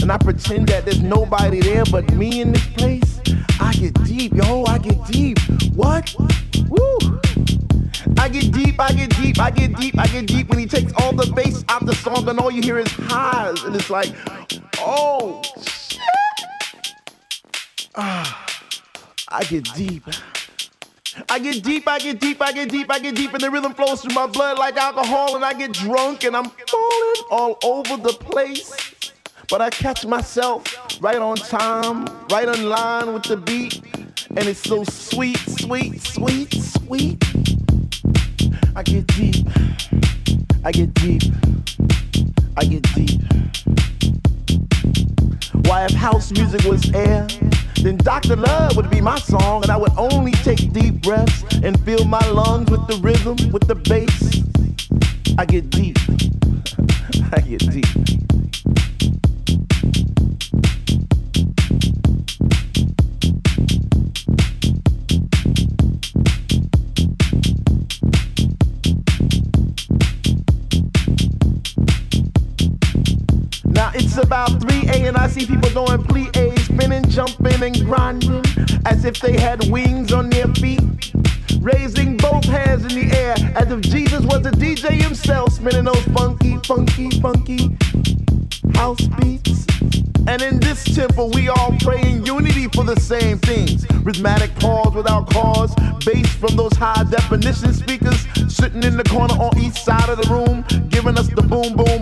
and 0.00 0.10
I 0.10 0.18
pretend 0.18 0.68
that 0.68 0.84
there's 0.84 1.02
nobody 1.02 1.60
there 1.60 1.84
but 1.84 2.12
me 2.14 2.40
in 2.40 2.52
this 2.52 2.66
place. 2.68 3.20
I 3.60 3.72
get 3.74 3.94
deep, 4.04 4.34
yo, 4.34 4.64
I 4.64 4.78
get 4.78 5.04
deep. 5.06 5.38
What? 5.74 6.14
Woo! 6.68 6.98
I 8.18 8.28
get 8.28 8.52
deep, 8.52 8.80
I 8.80 8.92
get 8.92 9.10
deep, 9.16 9.40
I 9.40 9.50
get 9.50 9.76
deep, 9.76 9.98
I 9.98 10.06
get 10.06 10.26
deep 10.26 10.48
when 10.48 10.58
he 10.58 10.66
takes 10.66 10.92
all 10.98 11.12
the 11.12 11.30
bass 11.32 11.64
out 11.68 11.84
the 11.86 11.94
song 11.94 12.28
and 12.28 12.38
all 12.38 12.50
you 12.50 12.62
hear 12.62 12.78
is 12.78 12.90
highs. 12.92 13.62
And 13.64 13.74
it's 13.74 13.90
like, 13.90 14.12
oh, 14.78 15.42
shit. 15.60 16.00
Ah, 17.94 18.46
I 19.28 19.44
get 19.44 19.64
deep. 19.74 20.04
I 21.28 21.38
get 21.38 21.62
deep, 21.62 21.86
I 21.86 21.98
get 21.98 22.20
deep, 22.20 22.40
I 22.40 22.52
get 22.52 22.70
deep, 22.70 22.90
I 22.90 22.98
get 22.98 23.14
deep, 23.14 23.34
and 23.34 23.42
the 23.42 23.50
rhythm 23.50 23.74
flows 23.74 24.00
through 24.00 24.14
my 24.14 24.26
blood 24.26 24.58
like 24.58 24.76
alcohol, 24.76 25.36
and 25.36 25.44
I 25.44 25.52
get 25.52 25.72
drunk 25.72 26.24
and 26.24 26.36
I'm 26.36 26.48
falling 26.48 27.22
all 27.30 27.58
over 27.62 27.96
the 27.96 28.14
place. 28.14 28.91
But 29.48 29.60
I 29.60 29.70
catch 29.70 30.06
myself 30.06 30.64
right 31.00 31.18
on 31.18 31.36
time, 31.36 32.06
right 32.30 32.48
on 32.48 32.64
line 32.68 33.12
with 33.12 33.24
the 33.24 33.36
beat. 33.36 33.82
And 34.30 34.48
it's 34.48 34.62
so 34.62 34.84
sweet, 34.84 35.38
sweet, 35.38 36.00
sweet, 36.00 36.52
sweet. 36.54 37.22
I 38.74 38.82
get 38.82 39.06
deep. 39.08 39.46
I 40.64 40.72
get 40.72 40.94
deep. 40.94 41.22
I 42.56 42.64
get 42.64 42.82
deep. 42.94 43.20
Why, 45.66 45.84
if 45.84 45.92
house 45.92 46.32
music 46.32 46.64
was 46.64 46.90
air, 46.94 47.26
then 47.82 47.96
Dr. 47.98 48.36
Love 48.36 48.76
would 48.76 48.90
be 48.90 49.00
my 49.00 49.18
song, 49.18 49.62
and 49.62 49.70
I 49.70 49.76
would 49.76 49.92
only 49.98 50.32
take 50.32 50.72
deep 50.72 51.02
breaths 51.02 51.44
and 51.62 51.78
fill 51.84 52.04
my 52.04 52.24
lungs 52.28 52.70
with 52.70 52.86
the 52.88 52.96
rhythm, 53.02 53.36
with 53.52 53.66
the 53.66 53.74
bass. 53.74 54.42
I 55.38 55.44
get 55.44 55.70
deep. 55.70 55.98
I 57.32 57.40
get 57.40 57.70
deep. 57.70 58.11
It's 73.94 74.16
about 74.16 74.50
3A 74.60 75.08
and 75.08 75.16
I 75.16 75.28
see 75.28 75.46
people 75.46 75.68
doing 75.70 76.02
plie, 76.04 76.58
spinning, 76.60 77.04
jumping, 77.10 77.62
and 77.62 77.84
grinding 77.84 78.42
as 78.86 79.04
if 79.04 79.20
they 79.20 79.38
had 79.38 79.70
wings 79.70 80.12
on 80.12 80.30
their 80.30 80.48
feet. 80.54 81.12
Raising 81.60 82.16
both 82.16 82.44
hands 82.44 82.84
in 82.84 83.08
the 83.08 83.16
air 83.16 83.34
as 83.54 83.70
if 83.70 83.80
Jesus 83.82 84.24
was 84.24 84.42
the 84.42 84.50
DJ 84.50 85.00
himself, 85.00 85.52
spinning 85.52 85.84
those 85.84 86.02
funky, 86.06 86.56
funky, 86.64 87.10
funky 87.20 87.76
house 88.74 89.06
beats. 89.20 89.66
And 90.26 90.40
in 90.40 90.60
this 90.60 90.82
temple, 90.84 91.30
we 91.30 91.48
all 91.48 91.76
pray 91.80 92.00
in 92.00 92.24
unity 92.24 92.68
for 92.68 92.84
the 92.84 92.98
same 92.98 93.38
things. 93.38 93.86
Rhythmic 94.02 94.54
pause 94.56 94.94
without 94.94 95.28
cause, 95.30 95.74
bass 96.04 96.28
from 96.36 96.56
those 96.56 96.72
high 96.74 97.04
definition 97.10 97.74
speakers 97.74 98.26
sitting 98.48 98.82
in 98.84 98.96
the 98.96 99.04
corner 99.04 99.34
on 99.34 99.56
each 99.58 99.74
side 99.82 100.08
of 100.08 100.18
the 100.22 100.28
room, 100.32 100.64
giving 100.88 101.18
us 101.18 101.28
the 101.28 101.42
boom, 101.42 101.76
boom, 101.76 102.01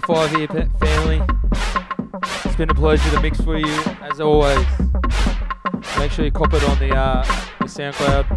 25 0.00 0.36
here, 0.36 0.46
family. 0.78 1.20
It's 2.44 2.54
been 2.56 2.70
a 2.70 2.74
pleasure 2.74 3.10
to 3.10 3.20
mix 3.20 3.40
for 3.40 3.56
you, 3.56 3.82
as 4.02 4.20
always. 4.20 4.64
Make 5.98 6.12
sure 6.12 6.24
you 6.24 6.30
cop 6.30 6.54
it 6.54 6.62
on 6.64 6.78
the, 6.78 6.94
uh, 6.94 7.24
the 7.58 7.64
SoundCloud. 7.64 8.28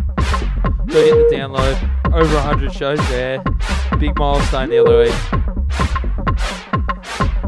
Go 0.88 1.05
get 1.05 1.29
the 1.29 1.35
download. 1.35 1.77
Over 2.13 2.35
100 2.35 2.73
shows 2.73 2.97
there. 3.09 3.43
Big 3.99 4.17
milestone 4.17 4.69
the 4.69 4.79
other 4.79 5.01
week. 5.01 5.13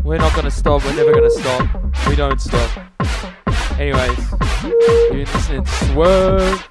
We're 0.03 0.17
not 0.17 0.33
going 0.33 0.45
to 0.45 0.51
stop. 0.51 0.83
We're 0.83 0.95
never 0.95 1.11
going 1.11 1.23
to 1.23 1.31
stop. 1.31 2.07
We 2.07 2.15
don't 2.15 2.39
stop. 2.39 2.69
Anyways, 3.79 4.19
you're 5.11 5.25
listening 5.25 5.63
to 5.63 5.71
Swerve. 5.85 6.69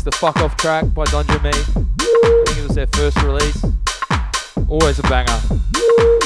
Is 0.00 0.04
the 0.04 0.12
Fuck 0.12 0.38
Off 0.38 0.56
track 0.56 0.94
by 0.94 1.04
Dungeon 1.04 1.42
Meat. 1.42 1.54
I 1.54 2.44
think 2.46 2.56
it 2.56 2.66
was 2.66 2.74
their 2.74 2.86
first 2.86 3.20
release. 3.22 3.62
Always 4.66 4.98
a 4.98 5.02
banger. 5.02 6.19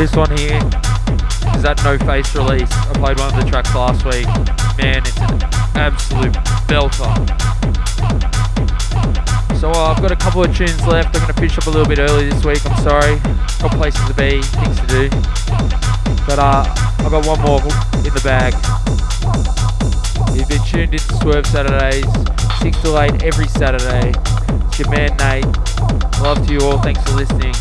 This 0.00 0.16
one 0.16 0.30
here 0.38 0.56
is 1.52 1.60
that 1.60 1.78
No 1.84 1.98
Face 2.08 2.34
release. 2.34 2.72
I 2.72 2.92
played 2.96 3.20
one 3.20 3.28
of 3.28 3.36
the 3.36 3.44
tracks 3.44 3.68
last 3.74 4.00
week. 4.08 4.24
Man, 4.80 5.04
it's 5.04 5.20
an 5.20 5.44
absolute 5.76 6.32
belter. 6.64 7.12
So 9.60 9.68
uh, 9.68 9.92
I've 9.92 10.00
got 10.00 10.10
a 10.10 10.16
couple 10.16 10.42
of 10.42 10.56
tunes 10.56 10.80
left. 10.86 11.14
I'm 11.14 11.20
going 11.20 11.34
to 11.34 11.34
finish 11.34 11.58
up 11.58 11.66
a 11.66 11.70
little 11.70 11.84
bit 11.84 11.98
early 11.98 12.30
this 12.30 12.42
week. 12.42 12.64
I'm 12.64 12.80
sorry. 12.80 13.20
Got 13.60 13.76
places 13.76 14.00
to 14.08 14.14
be, 14.16 14.40
things 14.40 14.80
to 14.80 14.86
do. 14.88 15.10
But 16.24 16.40
uh, 16.40 16.64
I've 17.04 17.12
got 17.12 17.28
one 17.28 17.40
more 17.44 17.60
in 18.00 18.08
the 18.16 18.24
bag. 18.24 18.56
You've 20.32 20.48
been 20.48 20.64
tuned 20.64 20.96
into 20.96 21.12
Swerve 21.20 21.44
Saturdays, 21.44 22.08
6 22.64 22.72
to 22.88 22.96
8 22.96 23.22
every 23.22 23.48
Saturday. 23.52 24.16
It's 24.64 24.78
your 24.80 24.88
man 24.88 25.12
Nate. 25.20 25.44
Love 26.24 26.40
to 26.46 26.54
you 26.54 26.64
all. 26.64 26.80
Thanks 26.80 27.04
for 27.04 27.20
listening. 27.20 27.52